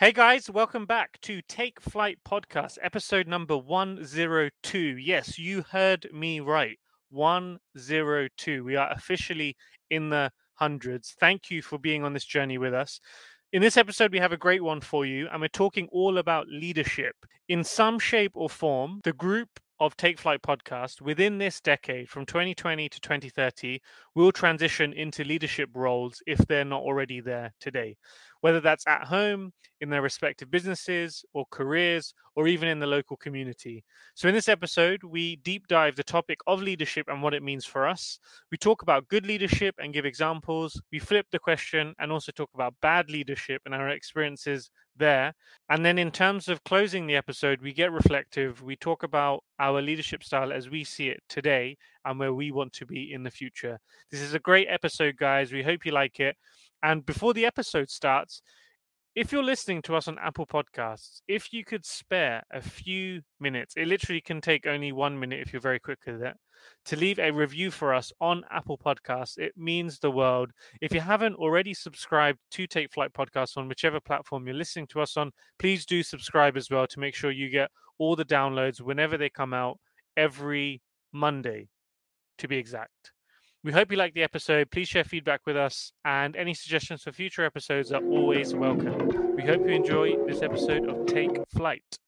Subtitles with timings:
[0.00, 4.78] Hey guys, welcome back to Take Flight Podcast, episode number 102.
[4.78, 6.78] Yes, you heard me right.
[7.10, 8.64] 102.
[8.64, 9.58] We are officially
[9.90, 11.14] in the hundreds.
[11.20, 12.98] Thank you for being on this journey with us.
[13.52, 16.48] In this episode, we have a great one for you, and we're talking all about
[16.48, 17.14] leadership.
[17.46, 22.24] In some shape or form, the group of Take Flight podcast within this decade, from
[22.24, 23.80] 2020 to 2030,
[24.14, 27.96] will transition into leadership roles if they're not already there today
[28.40, 33.16] whether that's at home, in their respective businesses or careers, or even in the local
[33.16, 33.82] community.
[34.14, 37.64] So, in this episode, we deep dive the topic of leadership and what it means
[37.64, 38.18] for us.
[38.50, 40.80] We talk about good leadership and give examples.
[40.92, 45.34] We flip the question and also talk about bad leadership and our experiences there.
[45.68, 48.62] And then, in terms of closing the episode, we get reflective.
[48.62, 52.72] We talk about our leadership style as we see it today and where we want
[52.74, 53.78] to be in the future.
[54.10, 55.52] This is a great episode, guys.
[55.52, 56.36] We hope you like it.
[56.82, 58.42] And before the episode starts,
[59.16, 63.74] if you're listening to us on Apple Podcasts, if you could spare a few minutes,
[63.76, 66.36] it literally can take only one minute if you're very quick with it,
[66.84, 69.36] to leave a review for us on Apple Podcasts.
[69.36, 70.52] It means the world.
[70.80, 75.00] If you haven't already subscribed to Take Flight Podcasts on whichever platform you're listening to
[75.00, 78.80] us on, please do subscribe as well to make sure you get all the downloads
[78.80, 79.78] whenever they come out
[80.16, 81.68] every Monday,
[82.38, 83.12] to be exact.
[83.62, 84.70] We hope you like the episode.
[84.70, 89.36] Please share feedback with us, and any suggestions for future episodes are always welcome.
[89.36, 91.98] We hope you enjoy this episode of Take Flight.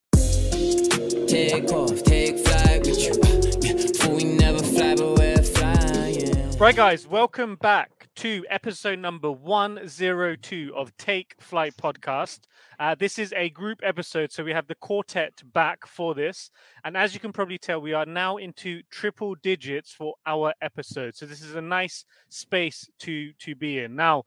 [1.29, 4.15] Take off, take flight with you.
[4.15, 6.57] we never fly, but we're flying.
[6.57, 12.41] Right, guys, welcome back to episode number 102 of Take Flight podcast.
[12.79, 16.51] Uh, this is a group episode, so we have the quartet back for this.
[16.85, 21.15] And as you can probably tell, we are now into triple digits for our episode.
[21.15, 23.97] So this is a nice space to to be in.
[23.97, 24.25] Now,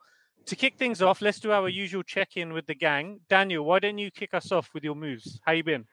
[0.48, 3.20] to kick things off, let's do our usual check-in with the gang.
[3.30, 5.40] Daniel, why don't you kick us off with your moves?
[5.46, 5.86] How you been?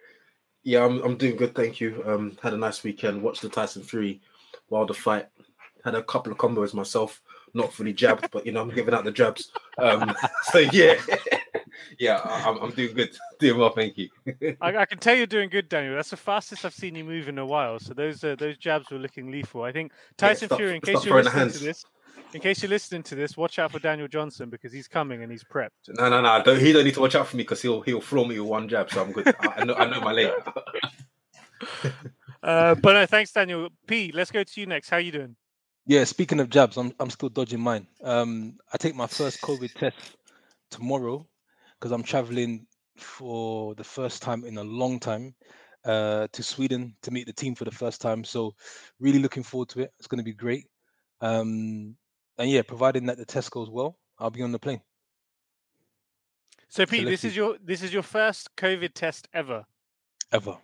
[0.62, 2.02] Yeah, I'm, I'm doing good, thank you.
[2.06, 3.22] Um, had a nice weekend.
[3.22, 4.20] Watched the Tyson Fury
[4.68, 5.28] Wilder fight.
[5.84, 7.20] Had a couple of combos myself
[7.54, 9.50] not fully jabbed, but you know, I'm giving out the jabs.
[9.78, 10.14] Um,
[10.44, 10.94] so yeah,
[11.98, 14.08] yeah, I'm, I'm, doing good, doing well, thank you.
[14.60, 15.94] I, I, can tell you're doing good, Daniel.
[15.94, 17.78] That's the fastest I've seen you move in a while.
[17.78, 19.62] So those uh, those jabs were looking lethal.
[19.62, 20.74] I think Tyson yeah, stop, Fury.
[20.76, 21.84] In case you're listening to this,
[22.34, 25.30] in case you're listening to this, watch out for Daniel Johnson because he's coming and
[25.30, 25.70] he's prepped.
[25.88, 26.42] No, no, no.
[26.42, 28.48] Don't, he don't need to watch out for me because he'll he'll throw me with
[28.48, 29.28] one jab, so I'm good.
[29.40, 30.30] I, I know I know my lane.
[32.42, 33.68] uh, but no, thanks, Daniel.
[33.86, 34.88] P, let's go to you next.
[34.88, 35.36] How are you doing?
[35.86, 37.86] Yeah, speaking of jabs, I'm I'm still dodging mine.
[38.02, 40.16] Um, I take my first COVID test
[40.70, 41.26] tomorrow
[41.78, 42.66] because I'm traveling
[42.96, 45.34] for the first time in a long time
[45.84, 48.22] uh, to Sweden to meet the team for the first time.
[48.22, 48.54] So,
[49.00, 49.92] really looking forward to it.
[49.98, 50.66] It's going to be great.
[51.20, 51.96] Um,
[52.38, 54.80] and yeah, providing that the test goes well, I'll be on the plane.
[56.68, 57.28] So, Pete, so this see.
[57.28, 59.64] is your this is your first COVID test ever.
[60.30, 60.56] Ever.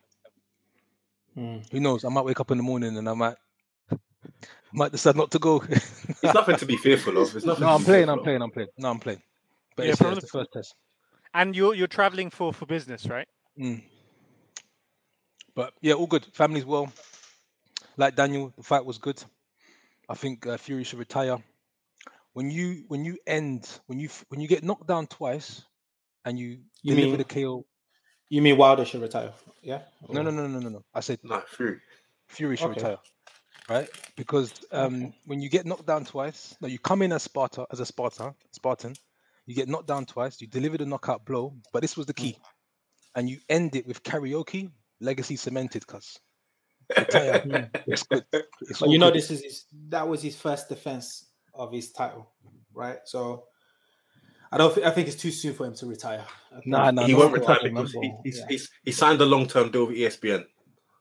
[1.35, 1.59] Hmm.
[1.73, 2.05] Who knows?
[2.05, 3.37] I might wake up in the morning and I might
[4.73, 5.63] might decide not to go.
[5.69, 7.35] it's nothing to be fearful of.
[7.35, 7.65] It's nothing.
[7.65, 8.09] No, I'm playing.
[8.09, 8.43] I'm playing.
[8.43, 8.69] I'm playing.
[8.77, 9.23] No, I'm playing.
[9.77, 10.75] But yeah, it's, yeah, it's the first test.
[11.35, 13.29] And you're you're traveling for for business, right?
[13.59, 13.83] Mm.
[15.55, 16.27] But yeah, all good.
[16.33, 16.93] Family's well.
[17.97, 19.23] Like Daniel, the fight was good.
[20.09, 21.39] I think uh, Fury should retire.
[22.33, 25.63] When you when you end when you when you get knocked down twice,
[26.25, 27.67] and you, you deliver mean, the KO.
[28.29, 29.33] You mean Wilder should retire?
[29.63, 29.81] Yeah.
[30.07, 30.15] Or...
[30.15, 30.85] No, no, no, no, no, no.
[30.95, 31.43] I said no.
[31.49, 31.81] Fury.
[32.29, 32.81] Fury should okay.
[32.81, 32.99] retire
[33.69, 33.89] right?
[34.17, 37.81] Because um, when you get knocked down twice, no, you come in as Sparta as
[37.81, 38.95] a Sparta, Spartan,
[39.47, 42.39] you get knocked down twice, you deliver the knockout blow, but this was the key,
[43.15, 44.71] and you end it with karaoke,
[45.01, 46.19] legacy cemented, cuz.
[46.91, 48.25] it's good.
[48.63, 49.17] It's but you know, good.
[49.17, 52.31] this is his, that was his first defense of his title,
[52.73, 52.99] right?
[53.05, 53.45] So
[54.51, 54.75] I don't.
[54.75, 56.25] Th- I think it's too soon for him to retire.
[56.65, 58.47] No, nah, nah, he won't retire because he, he's, yeah.
[58.49, 60.47] he's, he signed a long term deal with ESPN.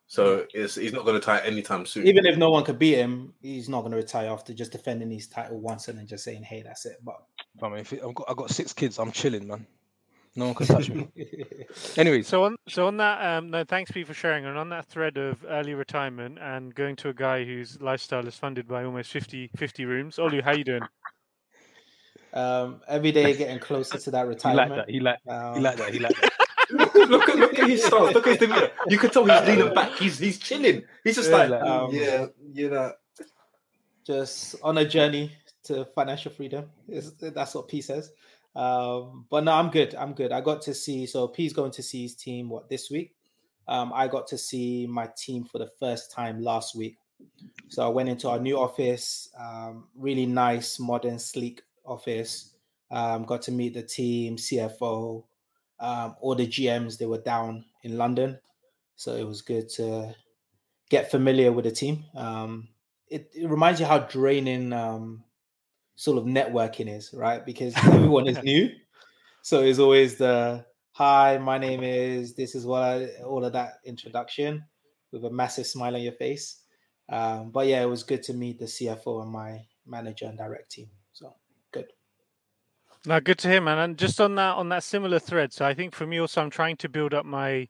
[0.10, 2.08] So he's not going to retire anytime soon.
[2.08, 5.12] Even if no one could beat him, he's not going to retire after just defending
[5.12, 7.18] his title once and then just saying, "Hey, that's it." But
[7.62, 9.68] I mean, if it, I've got I've got six kids, I'm chilling, man.
[10.38, 11.10] No one can touch me.
[11.98, 14.46] anyway, so on so on that, um, no, thanks Pete for sharing.
[14.46, 18.36] And on that thread of early retirement and going to a guy whose lifestyle is
[18.36, 20.18] funded by almost 50, 50 rooms.
[20.18, 20.84] Olu, how you doing?
[22.34, 24.88] Um, every day getting closer to that retirement.
[24.88, 25.28] He like that.
[25.28, 25.94] He like, um, he like that.
[25.94, 28.14] He like that look, at look at his stance.
[28.14, 28.70] Look at his demeanor.
[28.88, 29.92] You can tell he's leaning back.
[29.96, 30.84] He's he's chilling.
[31.04, 32.94] He's just yeah, like, um, yeah, you know,
[34.06, 35.32] just on a journey
[35.64, 36.70] to financial freedom.
[36.88, 38.12] Is that's what P says.
[38.56, 39.94] Um, but no, I'm good.
[39.96, 40.32] I'm good.
[40.32, 41.06] I got to see.
[41.06, 43.14] So P's going to see his team what this week.
[43.68, 46.98] Um, I got to see my team for the first time last week.
[47.70, 52.54] So I went into our new office, um, really nice, modern, sleek office.
[52.90, 55.24] Um, got to meet the team, CFO,
[55.80, 58.40] um, all the GMs they were down in London,
[58.96, 60.16] so it was good to
[60.90, 62.06] get familiar with the team.
[62.16, 62.70] Um,
[63.10, 65.24] it, it, reminds you how draining um,
[65.96, 67.46] sort of networking is, right?
[67.46, 68.70] Because everyone is new,
[69.42, 73.74] so it's always the hi, my name is this is what I all of that
[73.86, 74.66] introduction
[75.12, 76.62] with a massive smile on your face.
[77.10, 80.72] Um, but yeah, it was good to meet the CFO and my manager and direct
[80.72, 80.90] team.
[83.08, 83.78] Now, good to hear, man.
[83.78, 85.54] And just on that, on that similar thread.
[85.54, 87.66] So I think for me also, I'm trying to build up my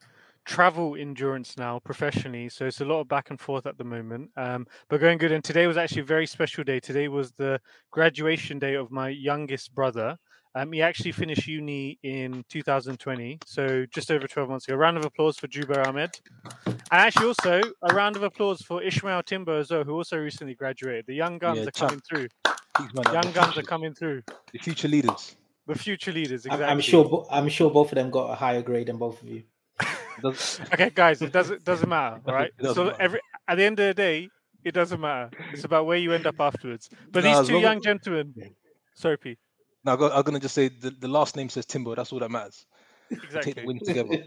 [0.46, 2.50] travel endurance now professionally.
[2.50, 4.32] So it's a lot of back and forth at the moment.
[4.36, 5.32] Um, but going good.
[5.32, 6.80] And today was actually a very special day.
[6.80, 7.62] Today was the
[7.92, 10.18] graduation day of my youngest brother.
[10.56, 14.74] Um, he actually finished uni in 2020, so just over 12 months ago.
[14.74, 16.20] A round of applause for Jubair Ahmed.
[16.66, 20.56] And actually, also a round of applause for Ishmael Timbo as well, who also recently
[20.56, 21.06] graduated.
[21.06, 22.30] The young guns yeah, are coming through.
[23.12, 24.24] Young guns are coming through.
[24.52, 25.36] The future leaders.
[25.66, 26.46] The future leaders.
[26.46, 26.66] Exactly.
[26.66, 27.28] I'm sure.
[27.30, 29.44] I'm sure both of them got a higher grade than both of you.
[30.74, 32.52] okay, guys, it doesn't doesn't matter, right?
[32.58, 32.98] Doesn't so matter.
[33.00, 34.30] every at the end of the day,
[34.64, 35.30] it doesn't matter.
[35.54, 36.90] It's about where you end up afterwards.
[37.12, 38.34] But no, these two young gentlemen,
[38.96, 39.40] sorry, Pete.
[39.84, 41.96] No, I'm gonna just say the, the last name says Timbo.
[41.96, 42.66] That's all that matters.
[43.12, 43.42] Exactly.
[43.42, 44.24] Take the win together.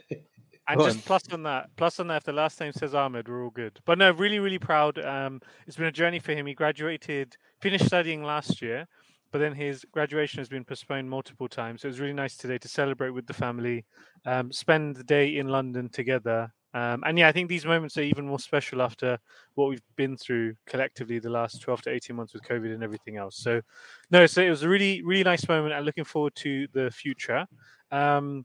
[0.73, 3.45] And just plus on that, plus on that, if the last name says Ahmed, we're
[3.45, 3.79] all good.
[3.85, 4.99] But no, really, really proud.
[4.99, 6.47] Um, it's been a journey for him.
[6.47, 8.87] He graduated, finished studying last year,
[9.33, 11.83] but then his graduation has been postponed multiple times.
[11.83, 13.85] So it was really nice today to celebrate with the family,
[14.25, 18.03] um, spend the day in London together, um, and yeah, I think these moments are
[18.03, 19.19] even more special after
[19.55, 23.17] what we've been through collectively the last 12 to 18 months with COVID and everything
[23.17, 23.37] else.
[23.39, 23.61] So,
[24.11, 27.47] no, so it was a really, really nice moment and looking forward to the future.
[27.91, 28.45] Um,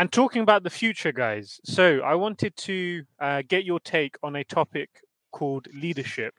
[0.00, 1.60] and talking about the future, guys.
[1.62, 4.88] So, I wanted to uh, get your take on a topic
[5.30, 6.32] called leadership.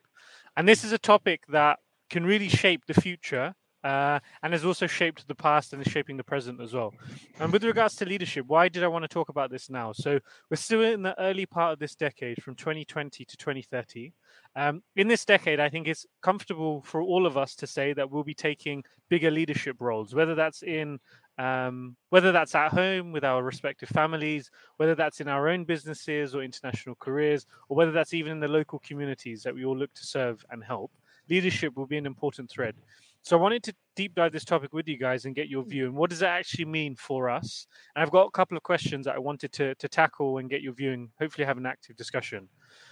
[0.57, 1.77] And this is a topic that
[2.09, 3.53] can really shape the future
[3.83, 6.93] uh, and has also shaped the past and is shaping the present as well.
[7.39, 9.91] And with regards to leadership, why did I want to talk about this now?
[9.91, 10.19] So
[10.49, 14.13] we're still in the early part of this decade, from 2020 to 2030.
[14.55, 18.09] Um, in this decade, I think it's comfortable for all of us to say that
[18.09, 20.99] we'll be taking bigger leadership roles, whether that's in
[21.41, 26.35] um, whether that's at home with our respective families, whether that's in our own businesses
[26.35, 29.91] or international careers, or whether that's even in the local communities that we all look
[29.95, 30.91] to serve and help.
[31.29, 32.75] Leadership will be an important thread.
[33.23, 35.85] So I wanted to deep dive this topic with you guys and get your view.
[35.85, 37.65] And what does that actually mean for us?
[37.95, 40.61] And I've got a couple of questions that I wanted to, to tackle and get
[40.61, 42.49] your view and hopefully have an active discussion.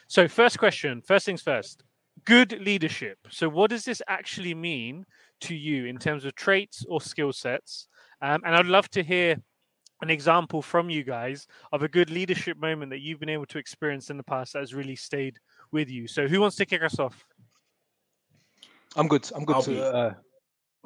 [0.08, 1.84] So, first question, first things first
[2.26, 3.18] good leadership.
[3.30, 5.06] So, what does this actually mean
[5.42, 7.88] to you in terms of traits or skill sets?
[8.22, 9.38] Um, and I'd love to hear
[10.02, 13.58] an example from you guys of a good leadership moment that you've been able to
[13.58, 15.40] experience in the past that has really stayed
[15.72, 16.08] with you.
[16.08, 17.26] So, who wants to kick us off?
[18.96, 19.30] I'm good.
[19.36, 19.82] I'm good I'll to be...
[19.82, 20.12] uh,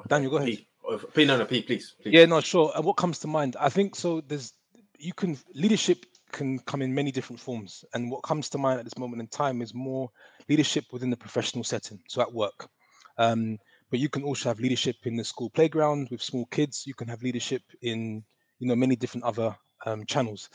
[0.08, 0.30] Daniel.
[0.30, 0.48] Go ahead.
[0.48, 0.68] Pete.
[1.14, 2.12] Pete, no, no, Pete, please, please.
[2.12, 2.70] Yeah, no, sure.
[2.76, 3.56] And what comes to mind?
[3.58, 4.20] I think so.
[4.20, 4.52] There's
[4.98, 8.84] you can leadership can come in many different forms, and what comes to mind at
[8.84, 10.10] this moment in time is more
[10.48, 12.68] leadership within the professional setting, so at work.
[13.16, 13.58] Um,
[13.94, 16.84] but you can also have leadership in the school playground with small kids.
[16.84, 18.24] You can have leadership in
[18.58, 19.56] you know many different other
[19.86, 20.50] um, channels.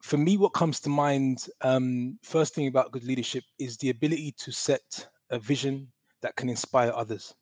[0.00, 4.34] For me, what comes to mind um, first thing about good leadership is the ability
[4.38, 7.34] to set a vision that can inspire others.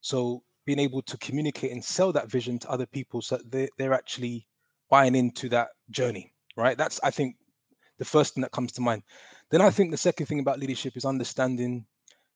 [0.00, 3.68] So being able to communicate and sell that vision to other people so that they,
[3.76, 4.46] they're actually
[4.88, 6.78] buying into that journey, right?
[6.78, 7.36] That's, I think,
[7.98, 9.02] the first thing that comes to mind.
[9.50, 11.84] Then I think the second thing about leadership is understanding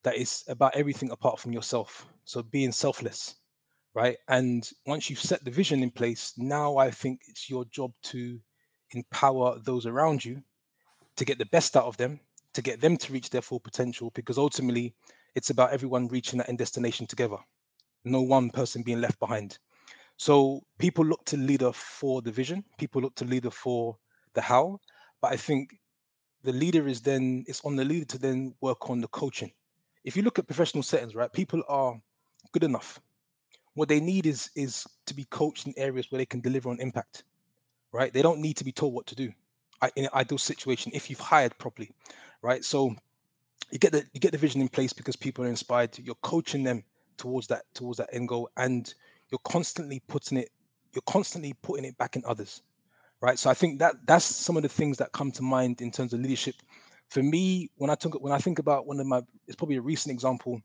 [0.04, 2.06] that it's about everything apart from yourself.
[2.28, 3.36] So being selfless,
[3.94, 4.18] right?
[4.28, 8.38] And once you've set the vision in place, now I think it's your job to
[8.90, 10.42] empower those around you
[11.16, 12.20] to get the best out of them,
[12.52, 14.94] to get them to reach their full potential, because ultimately
[15.34, 17.38] it's about everyone reaching that end destination together,
[18.04, 19.56] no one person being left behind.
[20.18, 23.96] So people look to leader for the vision, people look to leader for
[24.34, 24.80] the how,
[25.22, 25.70] but I think
[26.42, 29.50] the leader is then it's on the leader to then work on the coaching.
[30.04, 31.98] If you look at professional settings, right, people are
[32.52, 33.00] good enough.
[33.74, 36.80] What they need is is to be coached in areas where they can deliver on
[36.80, 37.24] impact,
[37.92, 38.12] right?
[38.12, 39.32] They don't need to be told what to do.
[39.96, 41.92] in an ideal situation, if you've hired properly,
[42.42, 42.64] right?
[42.64, 42.96] So
[43.70, 45.98] you get the you get the vision in place because people are inspired.
[45.98, 46.84] You're coaching them
[47.16, 48.92] towards that towards that end goal, and
[49.30, 50.50] you're constantly putting it
[50.94, 52.62] you're constantly putting it back in others,
[53.20, 53.38] right?
[53.38, 56.12] So I think that that's some of the things that come to mind in terms
[56.12, 56.54] of leadership.
[57.10, 59.82] For me, when I talk when I think about one of my, it's probably a
[59.82, 60.60] recent example.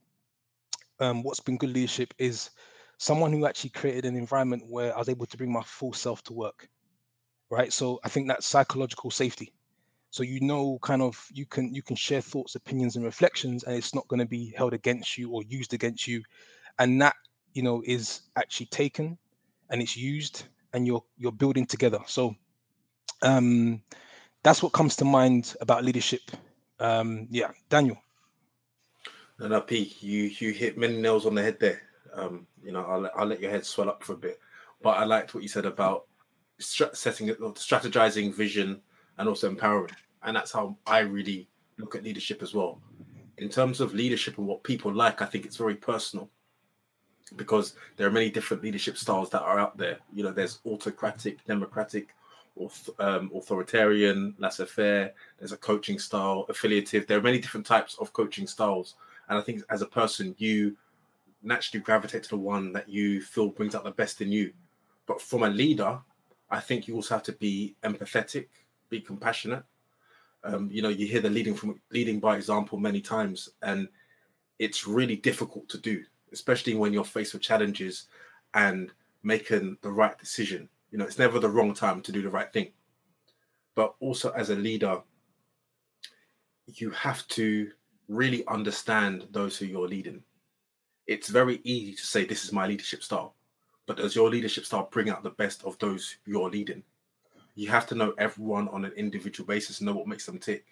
[1.04, 2.52] Um, what's been good leadership is
[2.98, 6.24] someone who actually created an environment where I was able to bring my full self
[6.26, 6.70] to work,
[7.52, 7.74] right?
[7.74, 9.54] So I think that's psychological safety
[10.12, 13.76] so you know kind of you can you can share thoughts opinions and reflections and
[13.76, 16.24] it's not going to be held against you or used against you
[16.80, 17.16] and that
[17.54, 19.18] you know is actually taken
[19.72, 22.00] and it's used and you're you're building together.
[22.08, 22.36] So
[23.24, 23.82] um,
[24.44, 26.22] that's what comes to mind about leadership.
[26.80, 27.98] Um, yeah, Daniel.
[29.40, 31.82] No, no, P, you you hit many nails on the head there.
[32.14, 34.40] Um, you know, I'll I'll let your head swell up for a bit,
[34.82, 36.06] but I liked what you said about
[36.60, 38.82] setting it, strategizing vision,
[39.18, 39.96] and also empowering.
[40.24, 41.48] And that's how I really
[41.78, 42.80] look at leadership as well.
[43.38, 46.30] In terms of leadership and what people like, I think it's very personal
[47.36, 49.98] because there are many different leadership styles that are out there.
[50.14, 52.10] You know, there's autocratic, democratic,
[53.00, 55.14] um, authoritarian, laissez-faire.
[55.40, 57.08] There's a coaching style, affiliative.
[57.08, 58.96] There are many different types of coaching styles,
[59.30, 60.78] and I think as a person, you
[61.42, 64.54] naturally gravitate to the one that you feel brings out the best in you.
[65.06, 66.00] But from a leader,
[66.50, 68.48] I think you also have to be empathetic,
[68.90, 69.64] be compassionate.
[70.44, 73.88] Um, you know, you hear the leading from leading by example many times, and
[74.60, 76.04] it's really difficult to do
[76.34, 78.08] especially when you're faced with challenges
[78.56, 80.68] and making the right decision.
[80.92, 82.72] You know, it's never the wrong time to do the right thing.
[83.76, 85.02] But also, as a leader,
[86.68, 87.72] you have to
[88.08, 90.24] really understand those who you're leading.
[91.08, 93.36] It's very easy to say, This is my leadership style.
[93.86, 96.84] But does your leadership style bring out the best of those you're leading?
[97.56, 100.66] You have to know everyone on an individual basis know what makes them tick.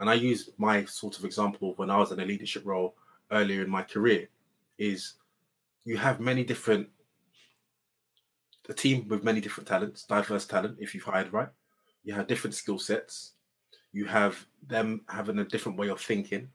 [0.00, 2.94] And I use my sort of example when I was in a leadership role
[3.30, 4.28] earlier in my career
[4.78, 5.14] is
[5.84, 6.88] you have many different
[8.68, 11.48] a team with many different talents, diverse talent if you've hired right.
[12.02, 13.32] You have different skill sets.
[13.92, 16.48] You have them having a different way of thinking.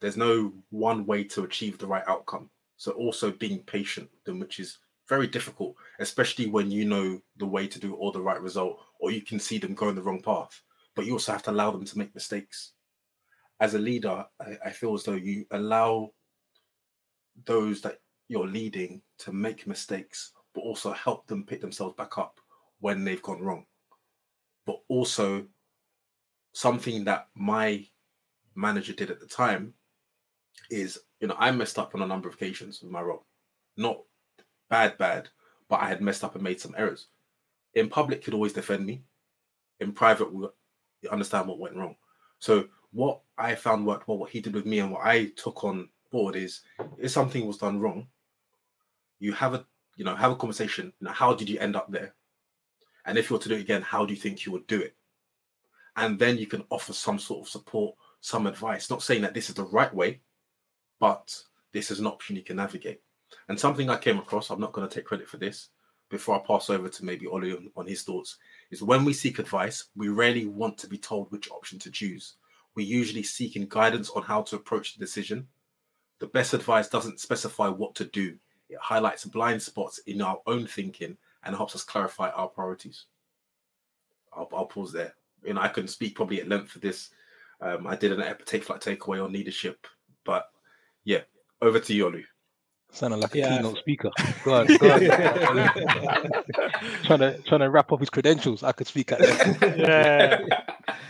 [0.00, 2.50] There's no one way to achieve the right outcome.
[2.76, 7.78] So also being patient which is very difficult, especially when you know the way to
[7.78, 10.62] do or the right result, or you can see them going the wrong path.
[10.94, 12.72] But you also have to allow them to make mistakes.
[13.60, 16.12] As a leader, I, I feel as though you allow
[17.44, 22.40] those that you're leading to make mistakes, but also help them pick themselves back up
[22.80, 23.64] when they've gone wrong.
[24.66, 25.46] But also,
[26.52, 27.86] something that my
[28.54, 29.74] manager did at the time
[30.70, 33.24] is, you know, I messed up on a number of occasions with my role.
[33.76, 34.02] Not
[34.68, 35.28] bad, bad,
[35.68, 37.08] but I had messed up and made some errors.
[37.74, 39.02] In public, could always defend me.
[39.80, 40.48] In private, we
[41.10, 41.96] understand what went wrong.
[42.38, 45.64] So what I found worked well, what he did with me and what I took
[45.64, 46.62] on board is
[46.98, 48.06] if something was done wrong,
[49.18, 50.92] you have a you know have a conversation.
[51.00, 52.14] You know, how did you end up there?
[53.04, 54.80] And if you were to do it again, how do you think you would do
[54.80, 54.94] it?
[55.96, 58.90] And then you can offer some sort of support, some advice.
[58.90, 60.20] Not saying that this is the right way,
[60.98, 61.34] but
[61.72, 63.00] this is an option you can navigate.
[63.48, 65.68] And something I came across, I'm not going to take credit for this
[66.08, 68.38] before I pass over to maybe Ollie on, on his thoughts,
[68.70, 72.34] is when we seek advice, we rarely want to be told which option to choose.
[72.74, 75.48] We usually seeking guidance on how to approach the decision
[76.18, 78.36] the best advice doesn't specify what to do,
[78.68, 83.04] it highlights blind spots in our own thinking and helps us clarify our priorities.
[84.32, 85.14] I'll, I'll pause there.
[85.44, 87.10] You know, I can speak probably at length for this.
[87.60, 89.86] Um, I did an take flight takeaway on leadership,
[90.24, 90.46] but
[91.06, 91.20] yeah,
[91.62, 92.22] over to you, Olu.
[92.92, 93.56] Sounding like a yeah.
[93.56, 94.10] keynote speaker.
[94.44, 95.00] Go on, go on.
[97.04, 98.62] trying to trying to wrap up his credentials.
[98.62, 99.76] I could speak at that.
[99.76, 100.40] yeah.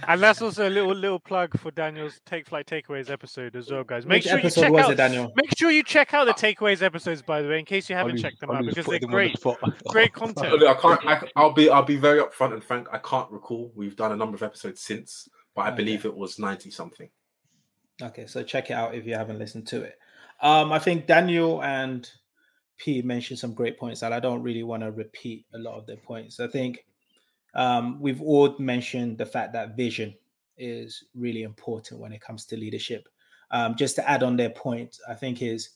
[0.09, 3.85] And that's also a little little plug for Daniel's Take Flight Takeaways episode as well,
[3.85, 4.07] guys.
[4.07, 4.93] Make Which sure you check was out.
[4.93, 5.33] It, Daniel?
[5.37, 8.19] Make sure you check out the Takeaways episodes, by the way, in case you haven't
[8.19, 9.37] checked them out, because they're great.
[9.89, 10.63] great content.
[10.63, 11.31] I can't.
[11.37, 11.71] I, will be.
[11.71, 12.89] I'll be very upfront and frank.
[12.93, 13.73] I can't recall.
[13.75, 15.77] We've done a number of episodes since, but I okay.
[15.77, 17.09] believe it was ninety something.
[18.03, 19.99] Okay, so check it out if you haven't listened to it.
[20.43, 22.09] Um, I think Daniel and
[22.77, 25.87] P mentioned some great points that I don't really want to repeat a lot of
[25.87, 26.39] their points.
[26.41, 26.85] I think
[27.55, 30.15] um, we've all mentioned the fact that vision
[30.59, 33.09] is really important when it comes to leadership.
[33.51, 35.71] Um, just to add on their point, I think is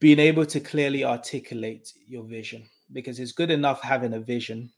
[0.00, 4.70] being able to clearly articulate your vision because it's good enough having a vision,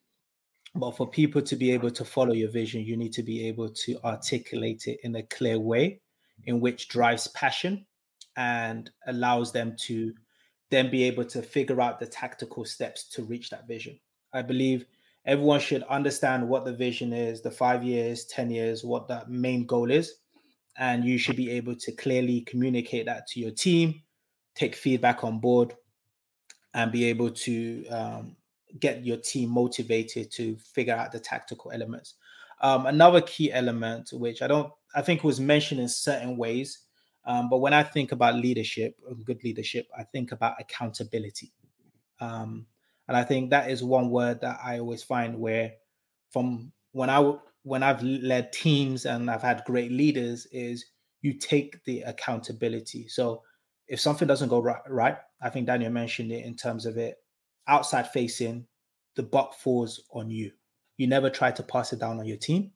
[0.75, 3.71] but for people to be able to follow your vision, you need to be able
[3.71, 6.01] to articulate it in a clear way
[6.47, 7.87] in which drives passion
[8.37, 10.13] and allows them to
[10.71, 13.99] then be able to figure out the tactical steps to reach that vision.
[14.33, 14.87] I believe
[15.25, 19.67] everyone should understand what the vision is, the five years, 10 years, what that main
[19.67, 20.15] goal is.
[20.77, 24.03] And you should be able to clearly communicate that to your team,
[24.57, 25.75] take feedback on board,
[26.75, 28.37] and be able to um,
[28.81, 32.15] get your team motivated to figure out the tactical elements.
[32.61, 36.81] Um, another key element, which I don't, I think it was mentioned in certain ways,
[37.25, 41.53] um, but when I think about leadership, good leadership, I think about accountability.
[42.21, 42.67] Um,
[43.09, 45.73] and I think that is one word that I always find where
[46.31, 50.85] from when I when I've led teams and I've had great leaders is
[51.23, 53.09] you take the accountability.
[53.09, 53.43] So
[53.89, 57.17] if something doesn't go right, right, I think Daniel mentioned it in terms of it
[57.67, 58.67] outside facing,
[59.17, 60.53] the buck falls on you.
[60.99, 62.73] You never try to pass it down on your team.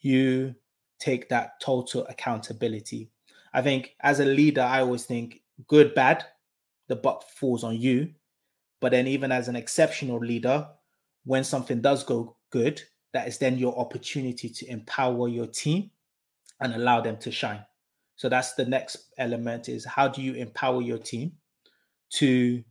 [0.00, 0.54] You
[0.98, 3.10] take that total accountability.
[3.52, 6.24] I think as a leader, I always think good, bad,
[6.88, 8.12] the buck falls on you.
[8.80, 10.68] But then, even as an exceptional leader,
[11.24, 12.82] when something does go good,
[13.12, 15.90] that is then your opportunity to empower your team
[16.60, 17.64] and allow them to shine.
[18.16, 21.32] So that's the next element is how do you empower your team
[22.14, 22.62] to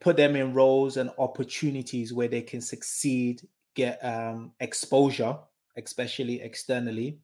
[0.00, 5.38] put them in roles and opportunities where they can succeed, get um, exposure,
[5.76, 7.18] especially externally,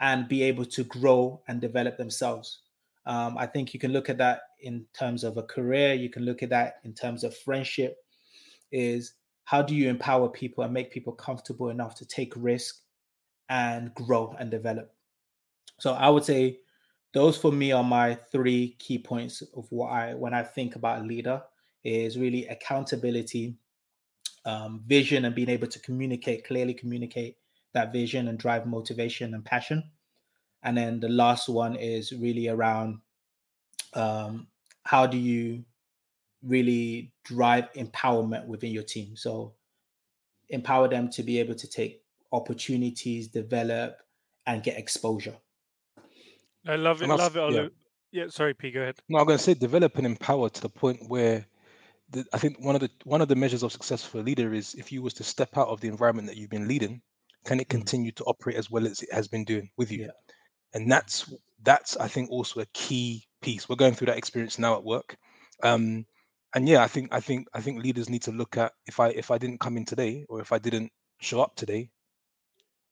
[0.00, 2.60] and be able to grow and develop themselves.
[3.06, 5.94] Um, I think you can look at that in terms of a career.
[5.94, 7.98] You can look at that in terms of friendship.
[8.72, 12.80] Is how do you empower people and make people comfortable enough to take risk
[13.48, 14.92] and grow and develop?
[15.78, 16.60] So I would say
[17.12, 21.02] those for me are my three key points of what I when I think about
[21.02, 21.42] a leader
[21.84, 23.54] is really accountability,
[24.46, 27.36] um, vision, and being able to communicate clearly, communicate
[27.74, 29.90] that vision and drive motivation and passion.
[30.62, 33.00] And then the last one is really around
[33.92, 34.46] um,
[34.82, 35.64] how do you
[36.42, 39.16] really drive empowerment within your team.
[39.16, 39.54] So
[40.48, 42.02] empower them to be able to take
[42.32, 43.98] opportunities, develop,
[44.46, 45.36] and get exposure.
[46.66, 47.10] I love it.
[47.10, 47.54] I Love it.
[47.54, 47.68] Yeah.
[48.12, 48.28] yeah.
[48.28, 48.70] Sorry, P.
[48.70, 48.96] Go ahead.
[49.08, 51.46] No, I'm going to say develop and empower to the point where
[52.10, 54.52] the, I think one of the one of the measures of success for a leader
[54.52, 57.02] is if you was to step out of the environment that you've been leading,
[57.44, 57.70] can it mm.
[57.70, 60.02] continue to operate as well as it has been doing with you?
[60.02, 60.10] Yeah.
[60.72, 61.32] And that's
[61.62, 63.68] that's I think also a key piece.
[63.68, 65.16] We're going through that experience now at work.
[65.62, 66.06] Um,
[66.54, 69.08] and yeah, I think I think I think leaders need to look at if I
[69.08, 71.90] if I didn't come in today or if I didn't show up today,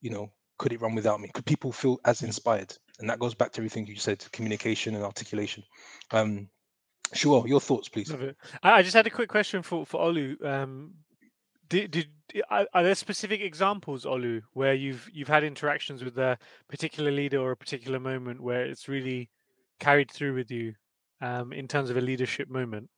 [0.00, 1.30] you know, could it run without me?
[1.32, 2.26] Could people feel as mm.
[2.26, 2.76] inspired?
[2.98, 5.64] And that goes back to everything you said, communication and articulation.
[6.12, 6.48] Um,
[7.14, 8.14] sure, your thoughts, please.
[8.62, 10.44] I just had a quick question for for Olu.
[10.44, 10.94] Um,
[11.72, 12.06] did, did
[12.50, 16.38] are, there specific examples, Olu, where you've you've had interactions with a
[16.68, 19.30] particular leader or a particular moment where it's really
[19.80, 20.74] carried through with you
[21.22, 22.90] um, in terms of a leadership moment?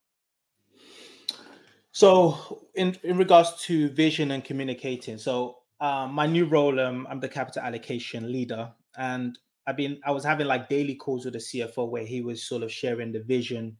[1.93, 7.21] So, in in regards to vision and communicating, so um, my new role, um, I'm
[7.21, 11.41] the capital allocation leader, and I've been I was having like daily calls with the
[11.41, 13.77] CFO where he was sort of sharing the vision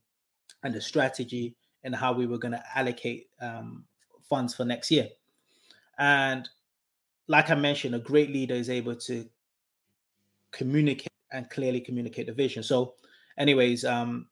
[0.63, 3.85] and the strategy and how we were going to allocate um,
[4.29, 5.09] funds for next year.
[5.99, 6.49] And
[7.29, 9.29] like I mentioned, a great leader is able to
[10.51, 12.63] communicate and clearly communicate the vision.
[12.63, 12.95] So,
[13.39, 14.29] anyways, um,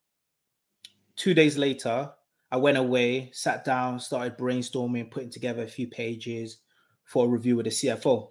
[1.17, 2.13] two days later,
[2.51, 6.59] I went away, sat down, started brainstorming, putting together a few pages
[7.05, 8.31] for a review with the CFO.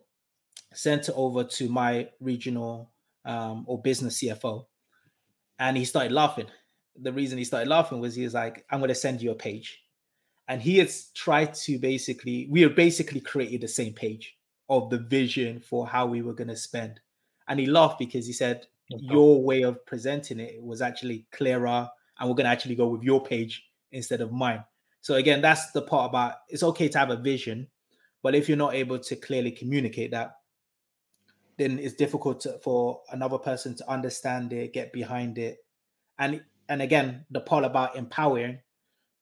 [0.73, 2.91] Sent it over to my regional
[3.25, 4.67] um, or business CFO,
[5.59, 6.47] and he started laughing.
[6.95, 9.35] The reason he started laughing was he was like, "I'm going to send you a
[9.35, 9.80] page,"
[10.47, 14.37] and he has tried to basically we have basically created the same page
[14.69, 16.99] of the vision for how we were going to spend,
[17.47, 22.29] and he laughed because he said, "Your way of presenting it was actually clearer, and
[22.29, 24.63] we're going to actually go with your page instead of mine."
[25.01, 27.67] So again, that's the part about it's okay to have a vision,
[28.21, 30.37] but if you're not able to clearly communicate that,
[31.57, 35.57] then it's difficult to, for another person to understand it, get behind it.
[36.19, 38.59] And and again, the part about empowering,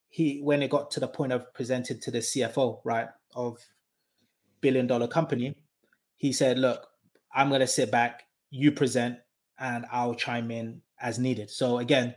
[0.09, 3.59] he when it got to the point of presented to the CFO, right, of
[4.61, 5.55] billion dollar company,
[6.17, 6.87] he said, Look,
[7.33, 9.19] I'm gonna sit back, you present,
[9.59, 11.49] and I'll chime in as needed.
[11.49, 12.15] So again,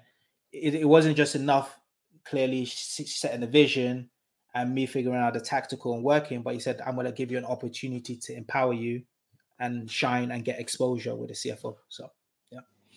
[0.52, 1.78] it, it wasn't just enough
[2.24, 4.08] clearly setting the vision
[4.54, 7.38] and me figuring out the tactical and working, but he said, I'm gonna give you
[7.38, 9.02] an opportunity to empower you
[9.60, 11.76] and shine and get exposure with the CFO.
[11.88, 12.10] So.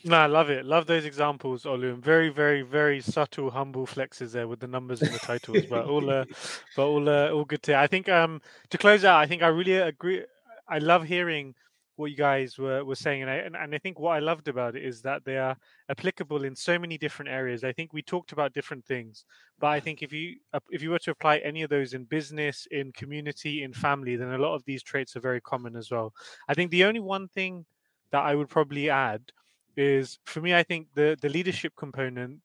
[0.07, 0.65] No, I love it.
[0.67, 1.97] Love those examples, Olu.
[1.97, 6.11] Very, very, very subtle, humble flexes there with the numbers in the titles, but all,
[6.11, 6.25] uh,
[6.75, 7.75] but all, uh, all good to.
[7.75, 8.39] I think um
[8.69, 10.23] to close out, I think I really agree.
[10.69, 11.55] I love hearing
[11.95, 14.47] what you guys were, were saying and I, and, and I think what I loved
[14.47, 15.55] about it is that they are
[15.89, 17.63] applicable in so many different areas.
[17.63, 19.25] I think we talked about different things,
[19.59, 20.35] but I think if you
[20.69, 24.33] if you were to apply any of those in business, in community, in family, then
[24.33, 26.13] a lot of these traits are very common as well.
[26.47, 27.65] I think the only one thing
[28.11, 29.31] that I would probably add
[29.77, 32.41] is for me I think the the leadership component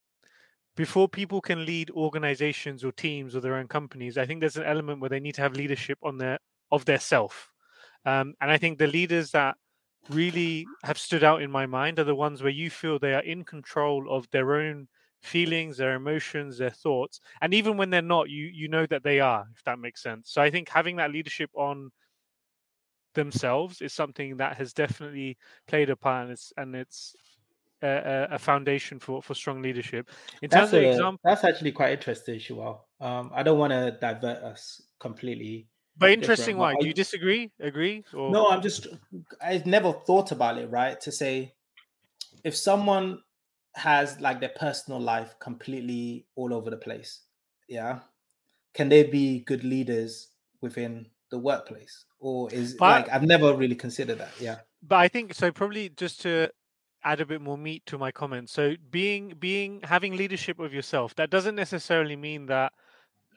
[0.77, 4.65] before people can lead organizations or teams or their own companies, I think there's an
[4.65, 6.39] element where they need to have leadership on their
[6.71, 7.51] of their self
[8.07, 9.57] um, and I think the leaders that
[10.11, 13.23] really have stood out in my mind are the ones where you feel they are
[13.23, 14.89] in control of their own
[15.23, 19.21] feelings, their emotions, their thoughts, and even when they're not, you you know that they
[19.21, 20.31] are, if that makes sense.
[20.33, 21.91] So I think having that leadership on
[23.15, 27.15] themselves is something that has definitely played a part, and it's and it's
[27.83, 30.11] a, a foundation for for strong leadership.
[30.43, 32.81] In terms That's of example, that's actually quite interesting, Shual.
[33.01, 35.69] Um, I don't want to divert us completely.
[35.97, 36.57] but interesting.
[36.59, 37.51] Why do you disagree?
[37.61, 38.05] Agree?
[38.15, 38.87] Or No, I'm just
[39.43, 41.01] i've never thought about it, right?
[41.01, 41.55] To say
[42.45, 43.23] if someone
[43.77, 47.23] has like their personal life completely all over the place,
[47.69, 48.01] yeah,
[48.75, 50.29] can they be good leaders
[50.61, 52.05] within the workplace?
[52.21, 54.33] Or is But- like I've never really considered that.
[54.41, 54.59] Yeah.
[54.83, 55.51] but I think so.
[55.51, 56.51] Probably just to
[57.03, 58.51] add a bit more meat to my comment.
[58.51, 62.73] So being being having leadership of yourself that doesn't necessarily mean that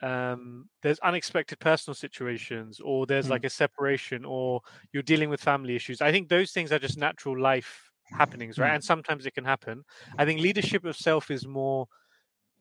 [0.02, 3.30] um, there's unexpected personal situations or there's Mm.
[3.30, 4.60] like a separation or
[4.92, 6.02] you're dealing with family issues.
[6.02, 8.72] I think those things are just natural life happenings, right?
[8.72, 8.74] Mm.
[8.76, 9.82] And sometimes it can happen.
[10.18, 11.86] I think leadership of self is more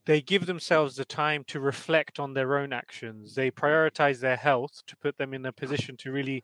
[0.06, 3.36] they give themselves the time to reflect on their own actions.
[3.36, 6.44] They prioritize their health to put them in a position to really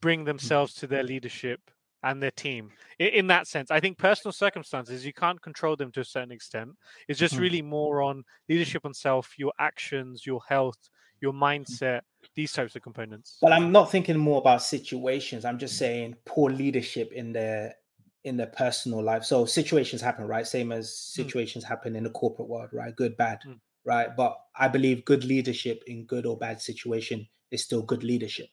[0.00, 1.60] bring themselves to their leadership
[2.02, 2.70] and their team.
[2.98, 6.70] In that sense, I think personal circumstances, you can't control them to a certain extent.
[7.08, 7.40] It's just Mhm.
[7.40, 10.78] really more on leadership on self, your actions, your health,
[11.20, 12.02] your mindset,
[12.34, 13.38] these types of components.
[13.40, 15.44] But I'm not thinking more about situations.
[15.44, 17.76] I'm just saying poor leadership in their
[18.24, 19.24] in their personal life.
[19.24, 20.46] So situations happen, right?
[20.46, 22.94] Same as situations happen in the corporate world, right?
[22.96, 23.60] Good, bad, Mm.
[23.84, 24.16] right?
[24.16, 28.48] But I believe good leadership in good or bad situation is still good leadership.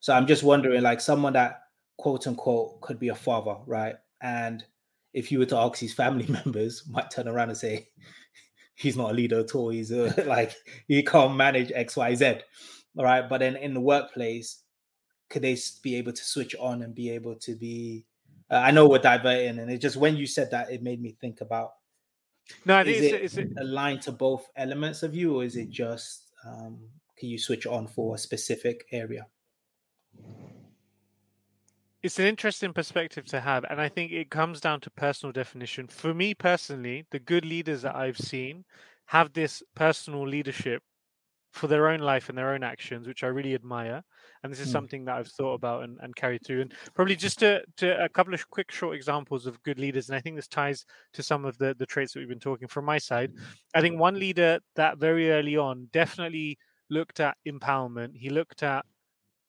[0.00, 1.62] So I'm just wondering, like someone that
[1.96, 3.96] quote unquote could be a father, right?
[4.22, 4.64] And
[5.12, 7.88] if you were to ask his family members, might turn around and say,
[8.76, 9.70] he's not a leader at all.
[9.70, 10.54] He's a, like
[10.86, 12.34] he can't manage X, Y, Z.
[12.96, 13.28] All right.
[13.28, 14.62] But then in the workplace,
[15.28, 18.06] could they be able to switch on and be able to be?
[18.50, 21.16] Uh, I know we're diverting, and it just when you said that, it made me
[21.20, 21.72] think about:
[22.64, 25.56] No, I think is it's, it it's, aligned to both elements of you, or is
[25.56, 26.78] it just um,
[27.18, 29.26] can you switch on for a specific area?
[32.02, 35.86] it's an interesting perspective to have and i think it comes down to personal definition
[35.86, 38.64] for me personally the good leaders that i've seen
[39.06, 40.82] have this personal leadership
[41.52, 44.02] for their own life and their own actions which i really admire
[44.42, 44.72] and this is Mm.
[44.72, 48.08] something that i've thought about and, and carried through and probably just to, to a
[48.08, 50.84] couple of quick short examples of good leaders and i think this ties
[51.14, 53.32] to some of the, the traits that we've been talking from my side
[53.74, 56.58] i think one leader that very early on definitely
[56.90, 58.84] looked at empowerment he looked at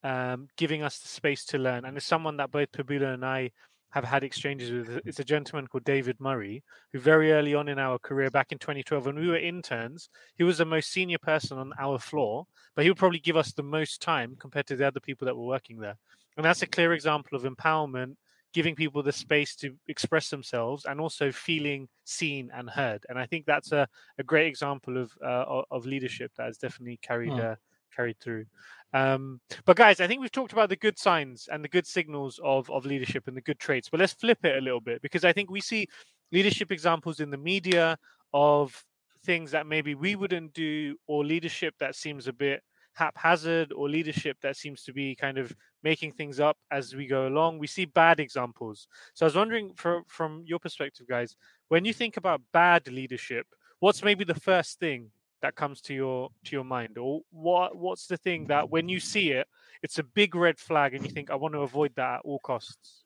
[0.04, 1.86] um, giving us the space to learn.
[1.86, 3.52] And it's someone that both Pabula and I
[3.92, 5.02] have had exchanges with.
[5.06, 8.60] It's a gentleman called David Murray, who very early on in our career, back in
[8.60, 12.84] 2012, when we were interns, he was the most senior person on our floor, but
[12.84, 15.46] he would probably give us the most time compared to the other people that were
[15.46, 15.98] working there.
[16.38, 18.16] And that's a clear example of empowerment,
[18.54, 23.06] giving people the space to express themselves and also feeling seen and heard.
[23.10, 26.98] And I think that's a, a great example of uh, of leadership that has definitely
[27.02, 27.40] carried Hmm.
[27.40, 27.56] uh,
[27.96, 28.46] carried through.
[28.94, 32.40] Um, but guys, I think we've talked about the good signs and the good signals
[32.44, 33.90] of of leadership and the good traits.
[33.90, 35.88] But let's flip it a little bit because I think we see
[36.32, 37.98] leadership examples in the media
[38.34, 38.84] of
[39.26, 42.62] things that maybe we wouldn't do, or leadership that seems a bit
[42.94, 47.28] haphazard, or leadership that seems to be kind of making things up as we go
[47.28, 47.60] along.
[47.60, 48.88] We see bad examples.
[49.14, 51.36] So I was wondering, for, from your perspective, guys,
[51.70, 53.46] when you think about bad leadership,
[53.80, 58.08] what's maybe the first thing that comes to your to your mind or what what's
[58.08, 59.48] the thing that when you see it
[59.82, 62.40] it's a big red flag and you think i want to avoid that at all
[62.40, 63.04] costs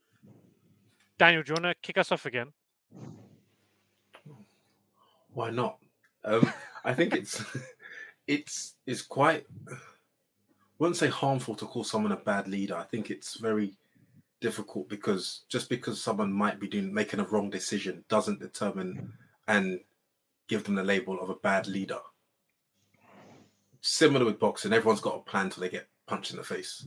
[1.19, 2.51] daniel do you want to kick us off again
[5.33, 5.79] Why not?
[6.23, 6.51] Um,
[6.85, 7.43] I think it's
[8.27, 9.45] it's it's quite.
[9.69, 9.75] I
[10.79, 12.75] wouldn't say harmful to call someone a bad leader.
[12.75, 13.73] I think it's very
[14.41, 19.13] difficult because just because someone might be doing making a wrong decision doesn't determine
[19.47, 19.79] and
[20.47, 21.99] give them the label of a bad leader.
[23.85, 26.85] Similar with boxing, everyone's got a plan till they get punched in the face.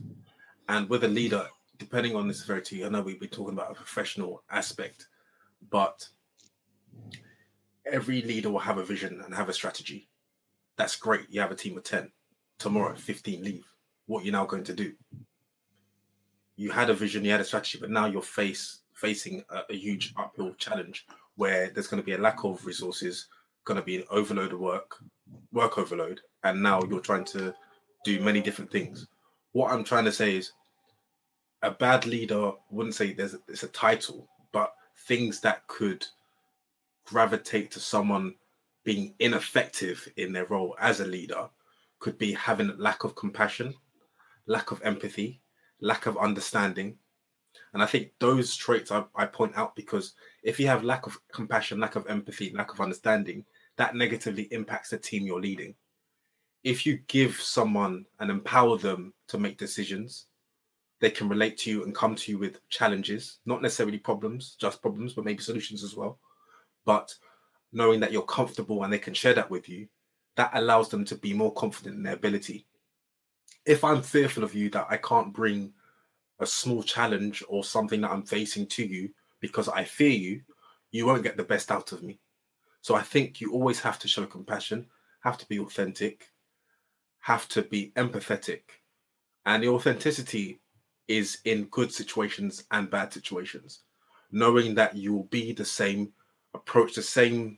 [0.67, 3.75] And with a leader, depending on the severity, I know we've been talking about a
[3.75, 5.07] professional aspect,
[5.69, 6.07] but
[7.85, 10.09] every leader will have a vision and have a strategy.
[10.75, 11.27] That's great.
[11.29, 12.11] You have a team of 10.
[12.57, 13.67] Tomorrow, 15 leave.
[14.07, 14.93] What you're now going to do?
[16.55, 19.75] You had a vision, you had a strategy, but now you're face facing a, a
[19.75, 21.05] huge uphill challenge
[21.35, 23.27] where there's going to be a lack of resources,
[23.65, 24.95] going to be an overload of work,
[25.51, 27.53] work overload, and now you're trying to
[28.03, 29.07] do many different things.
[29.51, 30.51] What I'm trying to say is
[31.61, 34.73] a bad leader wouldn't say there's a, it's a title, but
[35.07, 36.05] things that could
[37.05, 38.35] gravitate to someone
[38.83, 41.49] being ineffective in their role as a leader
[41.99, 43.73] could be having a lack of compassion,
[44.45, 45.41] lack of empathy,
[45.81, 46.97] lack of understanding.
[47.73, 51.17] And I think those traits I, I point out because if you have lack of
[51.33, 53.45] compassion, lack of empathy, lack of understanding,
[53.77, 55.75] that negatively impacts the team you're leading.
[56.67, 60.25] If you give someone and empower them to make decisions,
[60.99, 64.81] they can relate to you and come to you with challenges, not necessarily problems, just
[64.81, 66.19] problems, but maybe solutions as well.
[66.83, 67.15] But
[67.71, 69.87] knowing that you're comfortable and they can share that with you,
[70.35, 72.67] that allows them to be more confident in their ability.
[73.65, 75.71] If I'm fearful of you that I can't bring
[76.41, 80.41] a small challenge or something that I'm facing to you because I fear you,
[80.91, 82.19] you won't get the best out of me.
[82.81, 84.85] So I think you always have to show compassion,
[85.21, 86.29] have to be authentic,
[87.27, 88.61] have to be empathetic.
[89.45, 90.61] And the authenticity
[91.09, 93.81] is in good situations and bad situations,
[94.31, 96.13] knowing that you will be the same,
[96.53, 97.57] approach the same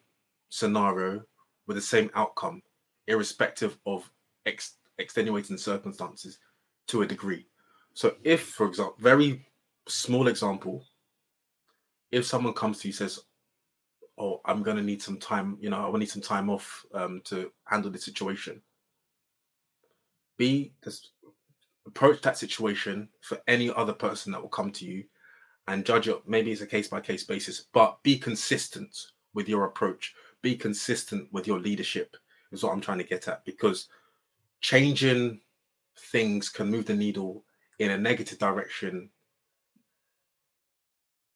[0.49, 1.21] scenario
[1.67, 2.63] with the same outcome,
[3.05, 4.11] irrespective of
[4.47, 6.39] ex- extenuating circumstances
[6.87, 7.45] to a degree.
[7.93, 9.45] So, if, for example, very
[9.87, 10.83] small example,
[12.11, 13.19] if someone comes to you says,
[14.17, 16.83] "Oh, I'm going to need some time," you know, I will need some time off
[16.91, 18.63] um, to handle the situation.
[20.39, 21.11] Be this,
[21.85, 25.03] approach that situation for any other person that will come to you,
[25.67, 26.21] and judge it.
[26.25, 28.97] Maybe it's a case by case basis, but be consistent
[29.35, 30.15] with your approach.
[30.41, 32.15] Be consistent with your leadership.
[32.51, 33.89] Is what I'm trying to get at because
[34.61, 35.41] changing
[36.11, 37.43] things can move the needle
[37.77, 39.09] in a negative direction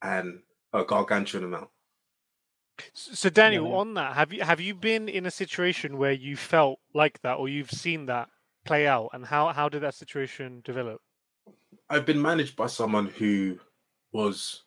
[0.02, 0.40] and
[0.74, 1.70] a gargantuan amount.
[2.94, 3.76] So Daniel, yeah.
[3.76, 7.36] on that, have you have you been in a situation where you felt like that,
[7.36, 8.30] or you've seen that
[8.66, 11.02] play out, and how how did that situation develop?
[11.90, 13.60] I've been managed by someone who
[14.12, 14.64] was,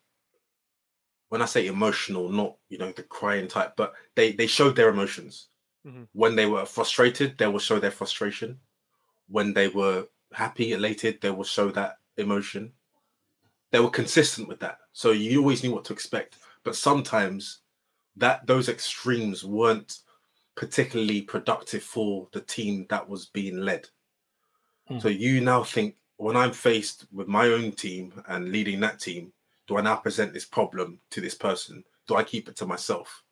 [1.28, 4.90] when I say emotional, not you know the crying type, but they they showed their
[4.90, 5.48] emotions.
[5.87, 6.04] Mm-hmm.
[6.12, 8.59] When they were frustrated, they will show their frustration.
[9.28, 12.72] When they were happy, elated, they will show that emotion.
[13.72, 14.78] They were consistent with that.
[14.92, 16.37] So you always knew what to expect.
[16.64, 17.61] But sometimes
[18.16, 19.98] that those extremes weren't
[20.56, 23.88] particularly productive for the team that was being led.
[24.90, 25.00] Mm.
[25.02, 29.32] So you now think when I'm faced with my own team and leading that team,
[29.68, 31.84] do I now present this problem to this person?
[32.08, 33.22] Do I keep it to myself?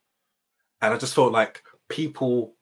[0.82, 2.56] And I just felt like people,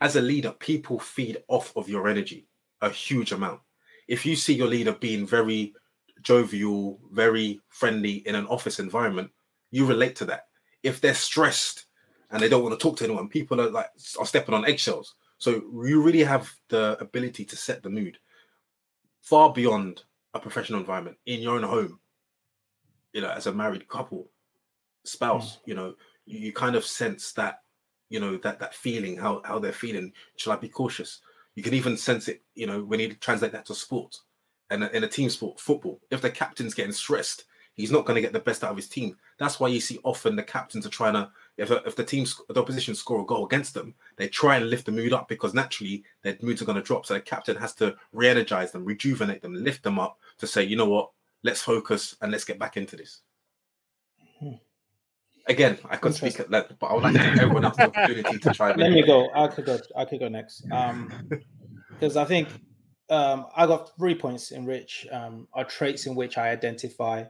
[0.00, 2.48] as a leader, people feed off of your energy
[2.80, 3.60] a huge amount.
[4.08, 5.74] If you see your leader being very
[6.22, 9.30] jovial, very friendly in an office environment,
[9.70, 10.46] you relate to that.
[10.82, 11.86] If they're stressed
[12.32, 15.14] and they don't want to talk to anyone, people are like are stepping on eggshells.
[15.38, 15.50] So
[15.84, 18.18] you really have the ability to set the mood
[19.20, 20.02] far beyond
[20.34, 22.00] a professional environment in your own home.
[23.12, 24.30] You know, as a married couple,
[25.04, 25.60] spouse, mm.
[25.66, 27.60] you know, you, you kind of sense that,
[28.08, 30.12] you know, that that feeling, how how they're feeling.
[30.36, 31.20] Should I be cautious?
[31.54, 34.16] You can even sense it, you know, when you translate that to sport
[34.70, 36.00] and in a team sport, football.
[36.10, 38.88] If the captain's getting stressed, he's not going to get the best out of his
[38.88, 39.16] team.
[39.38, 42.60] That's why you see often the captains are trying to, if, if the team, the
[42.60, 46.04] opposition score a goal against them, they try and lift the mood up because naturally
[46.22, 47.04] their moods are going to drop.
[47.06, 50.76] So the captain has to re-energize them, rejuvenate them, lift them up to say, you
[50.76, 51.10] know what,
[51.42, 53.20] let's focus and let's get back into this.
[54.40, 54.54] Hmm.
[55.48, 57.88] Again, I could speak at length, but I would like to give everyone else the
[57.88, 58.72] opportunity to try.
[58.74, 59.28] Let me go.
[59.34, 59.78] I could go.
[59.96, 60.64] I could go next.
[60.70, 61.12] Um,
[61.90, 62.48] because I think
[63.10, 67.24] um, I got three points in which um, are traits in which I identify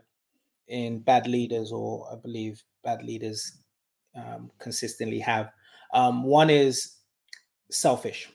[0.67, 3.62] in bad leaders, or I believe bad leaders
[4.15, 5.51] um, consistently have.
[5.93, 6.95] Um, one is
[7.69, 8.29] selfish.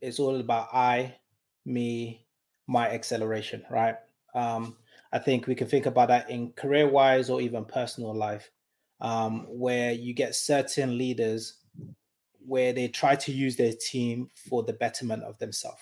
[0.00, 1.16] It's all about I,
[1.64, 2.26] me,
[2.66, 3.96] my acceleration, right?
[4.34, 4.76] Um,
[5.12, 8.50] I think we can think about that in career wise or even personal life
[9.00, 11.58] um, where you get certain leaders
[12.46, 15.80] where they try to use their team for the betterment of themselves.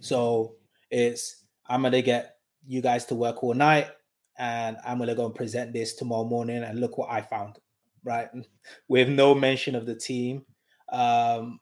[0.00, 0.56] So
[0.90, 2.36] it's I'm gonna get
[2.66, 3.88] you guys to work all night,
[4.38, 7.58] and I'm gonna go and present this tomorrow morning, and look what I found,
[8.04, 8.28] right?
[8.88, 10.44] With no mention of the team.
[10.90, 11.60] Um,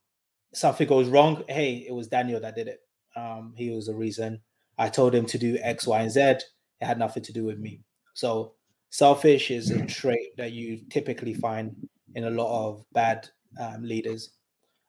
[0.54, 1.44] something goes wrong.
[1.48, 2.80] Hey, it was Daniel that did it.
[3.16, 4.40] Um, he was the reason.
[4.78, 6.20] I told him to do X, Y, and Z.
[6.20, 6.44] It
[6.80, 7.80] had nothing to do with me.
[8.14, 8.54] So
[8.90, 11.74] Selfish is a trait that you typically find
[12.14, 13.28] in a lot of bad
[13.60, 14.30] um, leaders.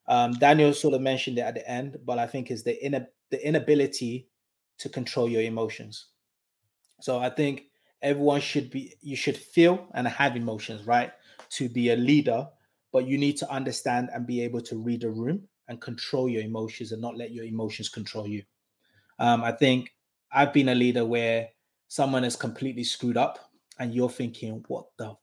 [0.06, 3.06] Um, Daniel sort of mentioned it at the end, but I think is the in
[3.30, 4.28] the inability
[4.78, 6.06] to control your emotions.
[7.00, 7.64] So I think
[8.02, 11.12] everyone should be you should feel and have emotions, right?
[11.54, 12.48] To be a leader,
[12.92, 16.42] but you need to understand and be able to read a room and control your
[16.42, 18.42] emotions and not let your emotions control you.
[19.18, 19.90] Um, I think
[20.32, 21.48] I've been a leader where
[21.88, 23.38] someone is completely screwed up
[23.78, 25.14] and you're thinking, what the?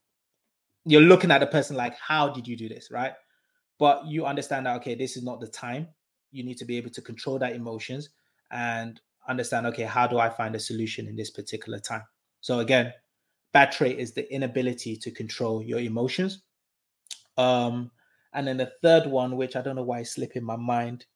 [0.84, 3.12] You're looking at the person like, how did you do this, right?
[3.78, 5.88] But you understand that, okay, this is not the time.
[6.30, 8.10] You need to be able to control that emotions
[8.50, 12.02] and understand, okay, how do I find a solution in this particular time?
[12.40, 12.92] So again,
[13.52, 16.42] bad trait is the inability to control your emotions.
[17.36, 17.90] Um,
[18.34, 21.06] and then the third one, which I don't know why it's slipping my mind,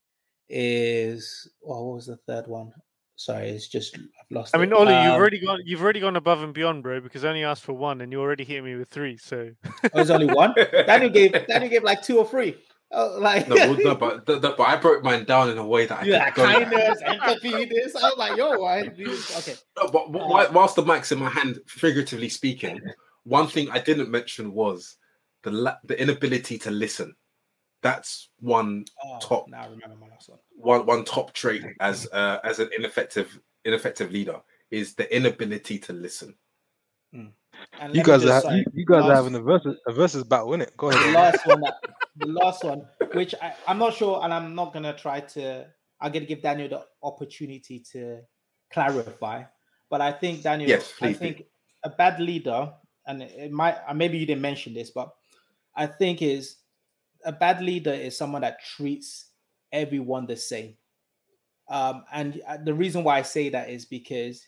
[0.48, 2.72] is oh, what was the third one?
[3.16, 4.54] Sorry, it's just I've lost.
[4.54, 4.74] I mean, it.
[4.74, 5.60] Ollie, you've Um, already gone.
[5.64, 7.00] You've already gone above and beyond, bro.
[7.00, 9.16] Because I only asked for one, and you already hit me with three.
[9.16, 10.54] So oh, there's only one.
[10.86, 12.56] Daniel gave Daniel gave like two or three.
[12.92, 13.56] Oh, like no,
[13.96, 17.00] but the, the, but I broke mine down in a way that I yeah, kindness,
[17.04, 17.64] empathy.
[17.64, 18.82] This I was like, yo, why?
[18.82, 22.80] Okay, No, but wh- whilst the mic's in my hand, figuratively speaking,
[23.24, 24.96] one thing I didn't mention was
[25.42, 27.16] the la- the inability to listen.
[27.82, 29.48] That's one oh, Top.
[29.48, 30.38] Now I remember my last one.
[30.54, 35.92] one one top trait as uh, as an ineffective ineffective leader is the inability to
[35.92, 36.36] listen.
[37.80, 40.24] And You guys are say, you, you guys last- are having a versus a versus
[40.24, 40.76] battle, innit?
[40.76, 41.12] Go the ahead.
[41.12, 41.74] last one that,
[42.16, 45.66] the last one which I, i'm not sure and i'm not gonna try to
[46.00, 48.20] i'm gonna give daniel the opportunity to
[48.72, 49.42] clarify
[49.90, 51.22] but i think daniel Yes, i please do.
[51.22, 51.42] think
[51.84, 52.72] a bad leader
[53.06, 55.14] and it might uh, maybe you didn't mention this but
[55.76, 56.56] i think is
[57.24, 59.26] a bad leader is someone that treats
[59.72, 60.74] everyone the same
[61.68, 64.46] um, and uh, the reason why i say that is because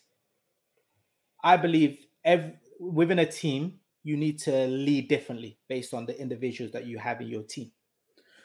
[1.43, 6.71] i believe ev- within a team you need to lead differently based on the individuals
[6.71, 7.71] that you have in your team.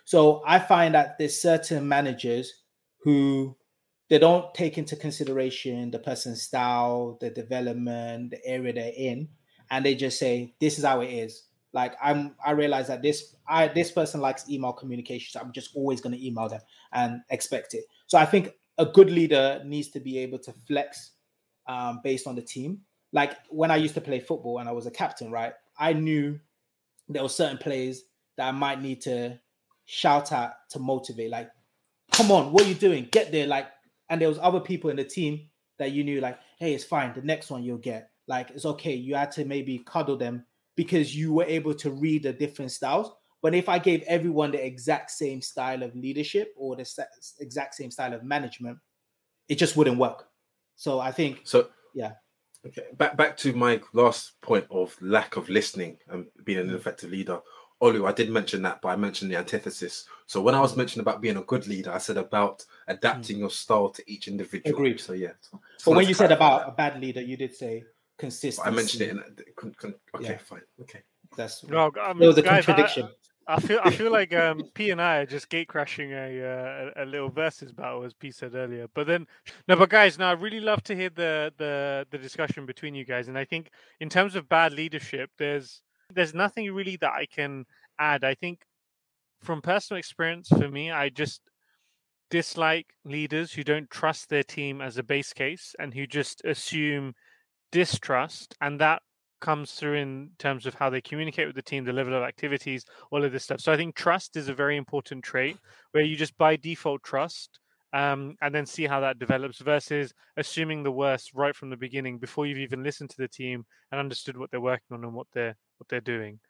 [0.05, 2.53] So I find that there's certain managers
[2.99, 3.57] who
[4.11, 9.29] they don't take into consideration the person's style, the development, the area they're in,
[9.71, 13.35] and they just say, "This is how it is." Like I'm, I realize that this,
[13.49, 16.61] I this person likes email communication, so I'm just always going to email them
[16.93, 17.85] and expect it.
[18.07, 21.13] So I think a good leader needs to be able to flex
[21.67, 22.81] um, based on the team
[23.15, 25.55] like when I used to play football and I was a captain, right?
[25.79, 26.39] I knew
[27.09, 28.03] there were certain players
[28.37, 29.39] that I might need to
[29.87, 31.51] shout at to motivate, like,
[32.11, 33.09] come on, what are you doing?
[33.13, 33.47] Get there.
[33.47, 33.69] Like,
[34.11, 35.49] and there was other people in the team
[35.79, 37.15] that you knew, like, hey, it's fine.
[37.15, 38.11] The next one you'll get.
[38.27, 38.95] Like, it's okay.
[38.95, 40.45] You had to maybe cuddle them
[40.77, 43.13] because you were able to read the different styles.
[43.43, 47.07] But if I gave everyone the exact same style of leadership or the
[47.39, 48.79] exact same style of management,
[49.49, 50.27] it just wouldn't work.
[50.75, 52.13] So I think So Yeah.
[52.67, 56.71] Okay, back back to my last point of lack of listening and being an mm.
[56.71, 57.41] ineffective leader.
[57.83, 60.07] Olu, I did mention that, but I mentioned the antithesis.
[60.27, 60.79] So when I was mm.
[60.79, 63.41] mentioning about being a good leader, I said about adapting mm.
[63.41, 64.75] your style to each individual.
[64.75, 65.01] Agreed.
[65.01, 65.33] So yeah.
[65.43, 66.69] So But when you said about that.
[66.69, 67.85] a bad leader, you did say
[68.17, 68.67] consistency.
[68.67, 69.23] I mentioned it in
[69.57, 70.39] con- con- okay, Yeah.
[70.39, 70.63] fine.
[70.81, 71.03] Okay.
[71.37, 73.09] That's no, I mean, there was a guys, I- contradiction.
[73.47, 76.91] I feel I feel like um, P and I are just gate crashing a, uh,
[76.97, 78.87] a a little versus battle, as P said earlier.
[78.95, 79.27] But then,
[79.69, 83.05] no, but guys, now I really love to hear the the the discussion between you
[83.05, 83.29] guys.
[83.29, 87.67] And I think in terms of bad leadership, there's there's nothing really that I can
[87.99, 88.25] add.
[88.25, 88.63] I think
[89.43, 91.43] from personal experience, for me, I just
[92.31, 97.15] dislike leaders who don't trust their team as a base case and who just assume
[97.71, 99.03] distrust, and that
[99.45, 102.83] comes through in terms of how they communicate with the team, the level of activities,
[103.11, 103.61] all of this stuff.
[103.61, 105.59] So I think trust is a very important trait
[105.93, 107.61] where you just by default trust
[107.93, 112.17] um, and then see how that develops versus assuming the worst right from the beginning
[112.17, 115.27] before you've even listened to the team and understood what they're working on and what
[115.35, 116.41] they're what they're doing.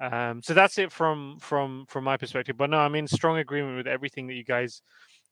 [0.00, 2.56] Um, so that's it from from from my perspective.
[2.56, 4.80] But no, I'm in strong agreement with everything that you guys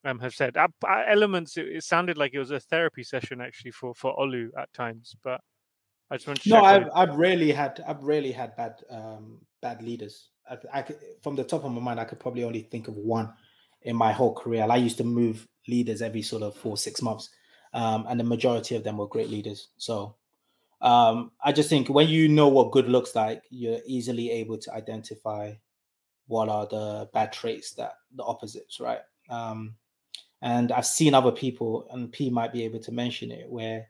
[0.04, 0.56] um, have said.
[0.56, 0.66] Uh,
[1.06, 1.56] elements.
[1.56, 5.14] It, it sounded like it was a therapy session actually for for Olu at times,
[5.22, 5.40] but
[6.10, 6.88] I just want to No, I've.
[6.94, 10.28] I've rarely had I've rarely had bad um bad leaders.
[10.50, 12.96] I, I could, from the top of my mind, I could probably only think of
[12.96, 13.32] one
[13.82, 14.66] in my whole career.
[14.68, 17.30] I used to move leaders every sort of four six months,
[17.72, 19.68] um, and the majority of them were great leaders.
[19.78, 20.16] So
[20.80, 24.74] um, I just think when you know what good looks like, you're easily able to
[24.74, 25.52] identify
[26.26, 29.00] what are the bad traits that the opposites, right?
[29.30, 29.76] Um,
[30.42, 33.88] and I've seen other people, and P might be able to mention it, where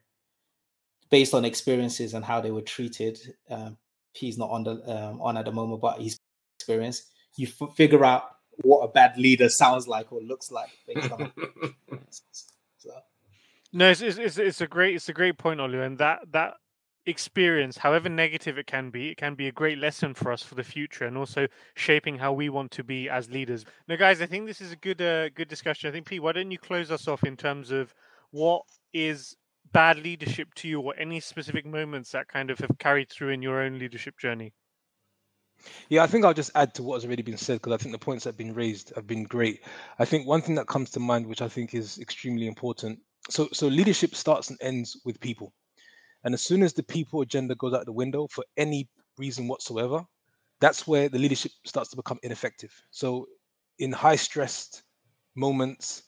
[1.09, 3.77] based on experiences and how they were treated, um,
[4.13, 6.19] P's not on the um, on at the moment, but his
[6.57, 8.23] experience, you f- figure out
[8.61, 11.31] what a bad leader sounds like or looks like based on.
[12.77, 12.91] So,
[13.71, 16.55] No, it's, it's it's it's a great it's a great point, Olu, and that that
[17.05, 20.55] experience, however negative it can be, it can be a great lesson for us for
[20.55, 23.65] the future, and also shaping how we want to be as leaders.
[23.87, 25.89] Now, guys, I think this is a good uh, good discussion.
[25.89, 27.93] I think Pete, why don't you close us off in terms of
[28.31, 28.63] what
[28.93, 29.35] is
[29.73, 33.41] bad leadership to you, or any specific moments that kind of have carried through in
[33.41, 34.53] your own leadership journey?
[35.89, 37.93] Yeah, I think I'll just add to what has already been said because I think
[37.93, 39.61] the points that have been raised have been great.
[39.99, 42.99] I think one thing that comes to mind, which I think is extremely important,
[43.29, 45.53] so so leadership starts and ends with people,
[46.23, 50.03] and as soon as the people agenda goes out the window for any reason whatsoever,
[50.59, 52.73] that's where the leadership starts to become ineffective.
[52.91, 53.27] So
[53.79, 54.83] in high stressed
[55.35, 56.03] moments,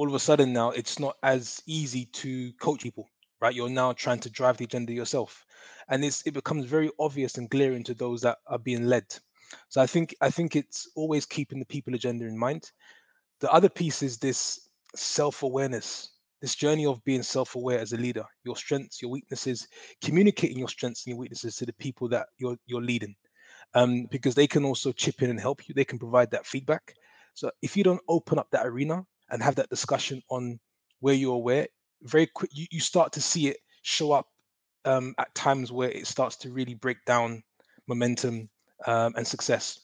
[0.00, 3.06] all of a sudden now it's not as easy to coach people,
[3.42, 3.54] right?
[3.54, 5.44] You're now trying to drive the agenda yourself
[5.90, 9.04] and it's it becomes very obvious and glaring to those that are being led.
[9.68, 12.72] So I think I think it's always keeping the people agenda in mind.
[13.40, 18.56] The other piece is this self-awareness, this journey of being self-aware as a leader, your
[18.56, 19.68] strengths, your weaknesses,
[20.02, 23.14] communicating your strengths and your weaknesses to the people that you're you're leading,
[23.74, 25.74] um, because they can also chip in and help you.
[25.74, 26.94] They can provide that feedback.
[27.34, 30.58] So if you don't open up that arena and have that discussion on
[31.00, 31.66] where you're aware,
[32.02, 34.26] very quick you, you start to see it show up
[34.84, 37.42] um, at times where it starts to really break down
[37.86, 38.48] momentum
[38.86, 39.80] um, and success.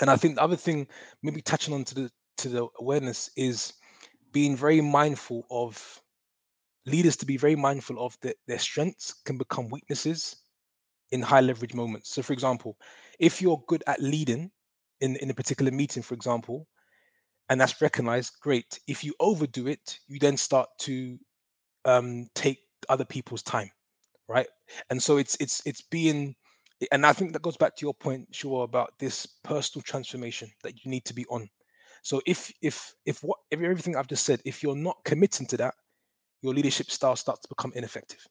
[0.00, 0.86] And I think the other thing,
[1.22, 3.74] maybe touching on to the to the awareness, is
[4.32, 6.00] being very mindful of
[6.86, 10.36] leaders to be very mindful of that their strengths can become weaknesses
[11.12, 12.10] in high leverage moments.
[12.10, 12.76] So, for example,
[13.18, 14.50] if you're good at leading
[15.00, 16.66] in in a particular meeting, for example,
[17.48, 18.80] and that's recognized, great.
[18.88, 21.18] If you overdo it, you then start to
[21.84, 23.70] um, take other people's time,
[24.28, 24.48] right?
[24.90, 26.34] And so it's it's it's being
[26.92, 30.84] and I think that goes back to your point, sure, about this personal transformation that
[30.84, 31.48] you need to be on.
[32.02, 35.56] So if if if what if everything I've just said, if you're not committing to
[35.58, 35.74] that,
[36.42, 38.26] your leadership style starts to become ineffective.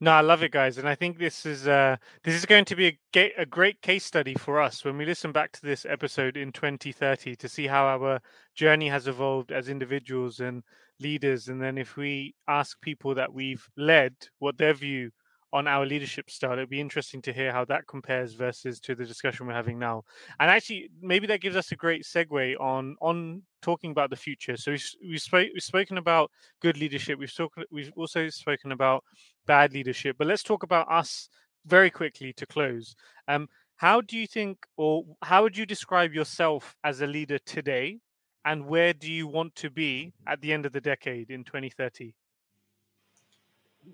[0.00, 2.76] No, I love it, guys, and I think this is uh, this is going to
[2.76, 5.86] be a, ga- a great case study for us when we listen back to this
[5.86, 8.20] episode in 2030 to see how our
[8.54, 10.62] journey has evolved as individuals and
[11.00, 15.10] leaders, and then if we ask people that we've led what their view
[15.54, 16.54] on our leadership style.
[16.54, 20.02] It'd be interesting to hear how that compares versus to the discussion we're having now.
[20.40, 24.56] And actually, maybe that gives us a great segue on on talking about the future.
[24.56, 27.20] So we've we've, spoke, we've spoken about good leadership.
[27.20, 29.04] We've spoken we've also spoken about
[29.46, 30.16] bad leadership.
[30.18, 31.28] But let's talk about us
[31.64, 32.96] very quickly to close.
[33.28, 38.00] Um, how do you think, or how would you describe yourself as a leader today?
[38.44, 42.14] And where do you want to be at the end of the decade in 2030?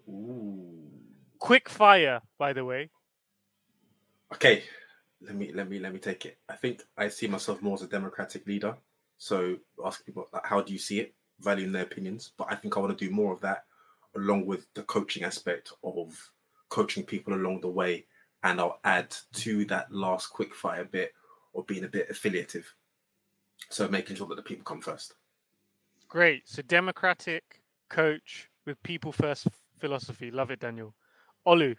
[0.08, 0.89] Ooh.
[1.40, 2.90] Quick fire, by the way.
[4.32, 4.62] Okay,
[5.20, 6.38] let me let me let me take it.
[6.48, 8.76] I think I see myself more as a democratic leader.
[9.18, 12.32] So ask people like, how do you see it, valuing their opinions.
[12.36, 13.64] But I think I want to do more of that,
[14.16, 16.30] along with the coaching aspect of
[16.68, 18.06] coaching people along the way.
[18.42, 21.12] And I'll add to that last quick fire bit
[21.52, 22.72] or being a bit affiliative.
[23.68, 25.14] So making sure that the people come first.
[26.08, 26.48] Great.
[26.48, 30.30] So democratic coach with people first philosophy.
[30.30, 30.94] Love it, Daniel.
[31.46, 31.76] Olu.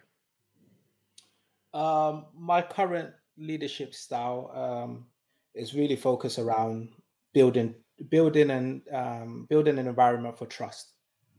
[1.74, 5.06] Um, my current leadership style um,
[5.54, 6.90] is really focused around
[7.32, 7.74] building,
[8.10, 10.92] building and um, building an environment for trust.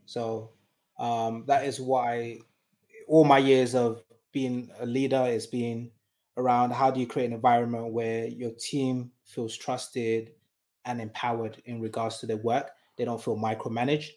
[0.06, 0.52] So
[0.98, 2.40] um, that is why
[3.08, 5.92] all my years of being a leader is being
[6.38, 10.32] around how do you create an environment where your team feels trusted
[10.86, 12.72] and empowered in regards to their work.
[12.98, 14.10] They don't feel micromanaged.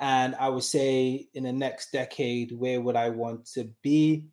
[0.00, 4.24] And I would say in the next decade, where would I want to be?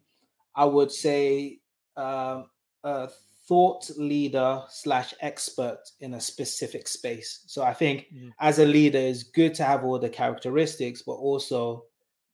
[0.55, 1.59] I would say
[1.95, 2.43] uh,
[2.83, 3.09] a
[3.47, 7.43] thought leader slash expert in a specific space.
[7.47, 8.29] So I think mm-hmm.
[8.39, 11.85] as a leader, it's good to have all the characteristics, but also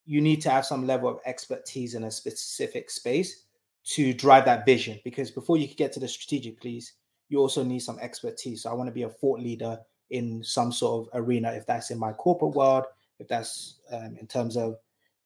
[0.06, 3.44] you need to have some level of expertise in a specific space
[3.84, 4.98] to drive that vision.
[5.04, 6.92] Because before you can get to the strategic piece,
[7.28, 8.62] you also need some expertise.
[8.62, 9.78] So I want to be a thought leader
[10.10, 12.84] in some sort of arena, if that's in my corporate world,
[13.20, 14.76] if that's um, in terms of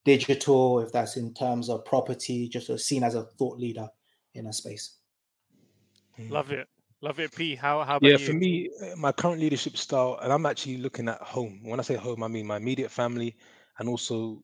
[0.04, 3.88] digital, if that's in terms of property, just seen as a thought leader
[4.34, 4.96] in a space.
[6.28, 6.68] Love it.
[7.00, 7.54] Love it, P.
[7.54, 8.10] How, how about you?
[8.10, 8.26] yeah, you?
[8.26, 11.60] for me, uh, my current leadership style, and I'm actually looking at home.
[11.62, 13.36] When I say home, I mean my immediate family
[13.78, 14.42] and also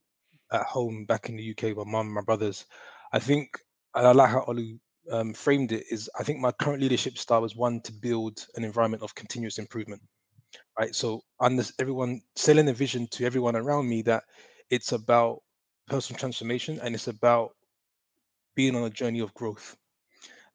[0.52, 2.66] at home back in the UK, with my mum, my brothers.
[3.12, 3.58] I think,
[3.94, 4.78] and I like how Olu
[5.10, 8.64] um, framed it, is I think my current leadership style is one to build an
[8.64, 10.02] environment of continuous improvement
[10.78, 10.94] right?
[10.94, 14.24] So under, everyone selling a vision to everyone around me that
[14.70, 15.42] it's about
[15.88, 17.50] personal transformation and it's about
[18.54, 19.76] being on a journey of growth.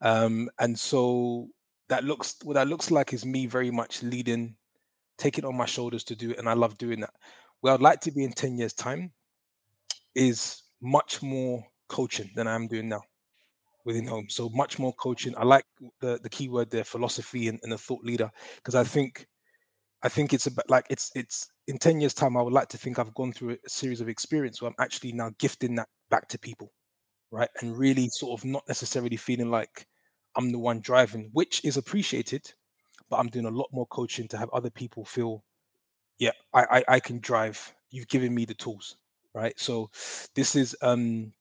[0.01, 1.47] Um, and so
[1.89, 4.55] that looks what that looks like is me very much leading,
[5.17, 7.13] taking on my shoulders to do it, and I love doing that.
[7.61, 9.11] Where I'd like to be in 10 years' time
[10.13, 13.01] is much more coaching than I am doing now
[13.85, 14.27] within home.
[14.29, 15.33] So much more coaching.
[15.37, 15.65] I like
[16.01, 19.27] the the key word there, philosophy and, and a thought leader, because I think
[20.03, 22.77] I think it's about like it's it's in 10 years time I would like to
[22.77, 26.27] think I've gone through a series of experience where I'm actually now gifting that back
[26.29, 26.71] to people
[27.31, 27.49] right?
[27.61, 29.87] And really sort of not necessarily feeling like
[30.37, 32.53] I'm the one driving which is appreciated
[33.09, 35.43] but I'm doing a lot more coaching to have other people feel
[36.19, 37.73] yeah I I, I can drive.
[37.91, 38.97] You've given me the tools
[39.33, 39.59] right?
[39.59, 39.91] So
[40.35, 41.33] this is um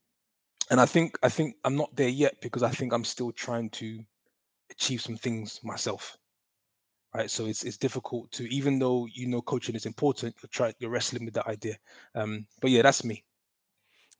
[0.71, 3.69] and I think I think I'm not there yet because I think I'm still trying
[3.71, 3.99] to
[4.71, 6.17] achieve some things myself
[7.15, 7.31] right?
[7.31, 10.89] So it's it's difficult to even though you know coaching is important, you're try you're
[10.89, 11.77] wrestling with that idea.
[12.13, 13.23] Um, but yeah, that's me.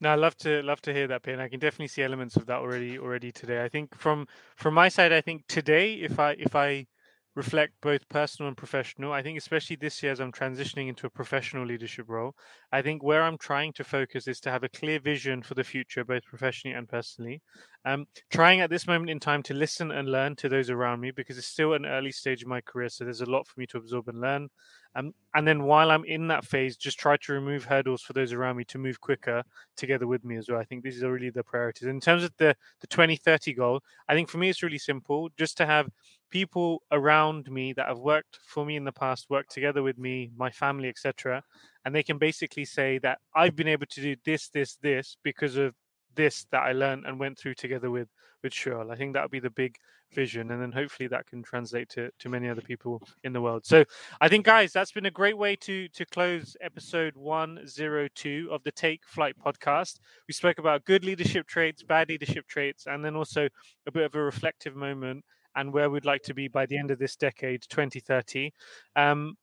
[0.02, 1.40] No, I love to love to hear that, Pin.
[1.40, 3.64] I can definitely see elements of that already already today.
[3.64, 6.88] I think from from my side, I think today, if I if I
[7.36, 9.12] reflect both personal and professional.
[9.12, 12.34] I think, especially this year, as I'm transitioning into a professional leadership role,
[12.72, 15.64] I think where I'm trying to focus is to have a clear vision for the
[15.64, 17.42] future, both professionally and personally.
[17.84, 21.12] Um, trying at this moment in time to listen and learn to those around me
[21.12, 22.90] because it's still an early stage of my career.
[22.90, 24.50] So there's a lot for me to absorb and learn.
[24.96, 28.32] Um, and then while I'm in that phase, just try to remove hurdles for those
[28.32, 29.44] around me to move quicker
[29.76, 30.60] together with me as well.
[30.60, 31.88] I think these are really the priorities.
[31.88, 35.58] In terms of the, the 2030 goal, I think for me it's really simple just
[35.58, 35.90] to have
[36.32, 40.32] people around me that have worked for me in the past, work together with me,
[40.36, 41.42] my family, etc.
[41.86, 45.56] And they can basically say that I've been able to do this, this, this because
[45.56, 45.74] of
[46.16, 48.08] this that I learned and went through together with
[48.44, 48.92] with Shual.
[48.92, 49.76] I think that would be the big
[50.14, 53.66] vision, and then hopefully that can translate to to many other people in the world.
[53.66, 53.84] So
[54.22, 58.48] I think, guys, that's been a great way to to close episode one zero two
[58.52, 60.00] of the Take Flight podcast.
[60.28, 63.50] We spoke about good leadership traits, bad leadership traits, and then also
[63.88, 65.24] a bit of a reflective moment
[65.56, 68.54] and where we'd like to be by the end of this decade, 2030.
[68.96, 69.38] Um,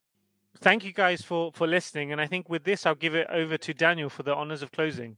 [0.59, 3.57] thank you guys for for listening, and I think with this, I'll give it over
[3.59, 5.17] to Daniel for the honors of closing.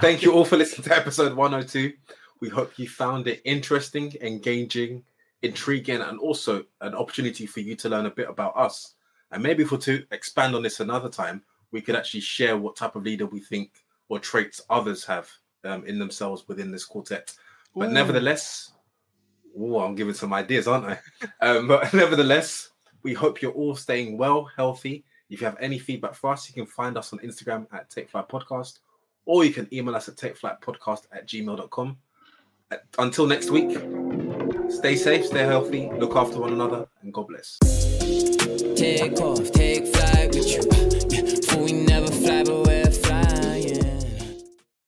[0.00, 1.92] Thank you all for listening to episode 102.
[2.40, 5.02] We hope you found it interesting, engaging,
[5.42, 8.94] intriguing, and also an opportunity for you to learn a bit about us.
[9.32, 12.96] And maybe for to expand on this another time, we could actually share what type
[12.96, 15.28] of leader we think or traits others have
[15.64, 17.34] um, in themselves within this quartet.
[17.74, 17.92] But Ooh.
[17.92, 18.72] nevertheless,
[19.56, 20.98] oh, I'm giving some ideas, aren't I?
[21.40, 22.70] um, but nevertheless,
[23.02, 25.04] we hope you're all staying well, healthy.
[25.30, 28.10] If you have any feedback for us, you can find us on Instagram at Take
[28.10, 28.78] Flight Podcast
[29.28, 31.98] or you can email us at takeflightpodcast at gmail.com.
[32.98, 33.78] Until next week,
[34.70, 37.58] stay safe, stay healthy, look after one another, and God bless.
[38.74, 40.87] Take off, take flight with you.